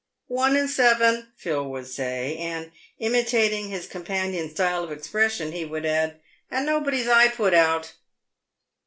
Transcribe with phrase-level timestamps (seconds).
[0.25, 5.85] "One and seven," Phil would say; and, imitating his companions' style of expression, he would
[5.85, 7.93] add," and nobody's eye put out."